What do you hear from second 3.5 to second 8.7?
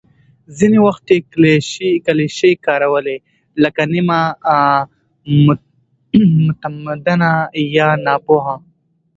لکه «نیمه متمدنه» یا «ناپوه».